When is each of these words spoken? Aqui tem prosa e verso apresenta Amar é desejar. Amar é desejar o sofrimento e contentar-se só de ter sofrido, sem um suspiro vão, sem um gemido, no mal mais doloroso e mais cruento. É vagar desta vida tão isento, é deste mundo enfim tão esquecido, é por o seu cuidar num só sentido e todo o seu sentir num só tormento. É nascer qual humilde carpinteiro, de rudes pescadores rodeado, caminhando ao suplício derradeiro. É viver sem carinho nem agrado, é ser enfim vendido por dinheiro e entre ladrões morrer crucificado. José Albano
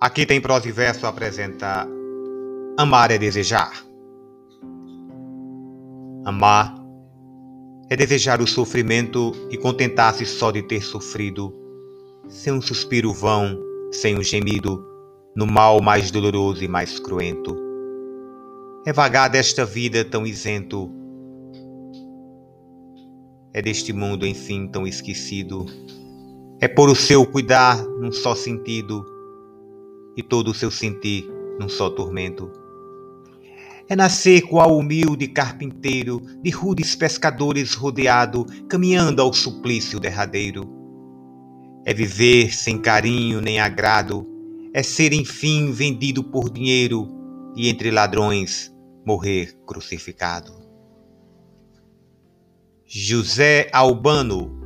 Aqui 0.00 0.24
tem 0.24 0.40
prosa 0.40 0.66
e 0.66 0.72
verso 0.72 1.06
apresenta 1.06 1.86
Amar 2.78 3.10
é 3.10 3.18
desejar. 3.18 3.84
Amar 6.24 6.74
é 7.90 7.96
desejar 7.96 8.40
o 8.40 8.46
sofrimento 8.46 9.32
e 9.50 9.58
contentar-se 9.58 10.24
só 10.24 10.50
de 10.50 10.62
ter 10.62 10.82
sofrido, 10.82 11.54
sem 12.28 12.50
um 12.50 12.62
suspiro 12.62 13.12
vão, 13.12 13.60
sem 13.92 14.18
um 14.18 14.22
gemido, 14.22 14.82
no 15.36 15.46
mal 15.46 15.82
mais 15.82 16.10
doloroso 16.10 16.64
e 16.64 16.68
mais 16.68 16.98
cruento. 16.98 17.54
É 18.86 18.94
vagar 18.94 19.28
desta 19.28 19.66
vida 19.66 20.02
tão 20.02 20.26
isento, 20.26 20.90
é 23.52 23.60
deste 23.60 23.92
mundo 23.92 24.26
enfim 24.26 24.66
tão 24.66 24.86
esquecido, 24.86 25.66
é 26.58 26.66
por 26.66 26.88
o 26.88 26.96
seu 26.96 27.26
cuidar 27.26 27.76
num 27.84 28.10
só 28.10 28.34
sentido 28.34 29.19
e 30.16 30.22
todo 30.22 30.50
o 30.50 30.54
seu 30.54 30.70
sentir 30.70 31.28
num 31.58 31.68
só 31.68 31.90
tormento. 31.90 32.50
É 33.88 33.96
nascer 33.96 34.42
qual 34.42 34.76
humilde 34.76 35.26
carpinteiro, 35.26 36.22
de 36.42 36.50
rudes 36.50 36.94
pescadores 36.94 37.74
rodeado, 37.74 38.46
caminhando 38.68 39.20
ao 39.20 39.32
suplício 39.32 39.98
derradeiro. 39.98 40.62
É 41.84 41.92
viver 41.92 42.54
sem 42.54 42.78
carinho 42.78 43.40
nem 43.40 43.58
agrado, 43.58 44.26
é 44.72 44.82
ser 44.82 45.12
enfim 45.12 45.72
vendido 45.72 46.22
por 46.22 46.48
dinheiro 46.50 47.08
e 47.56 47.68
entre 47.68 47.90
ladrões 47.90 48.72
morrer 49.04 49.58
crucificado. 49.66 50.52
José 52.86 53.68
Albano 53.72 54.59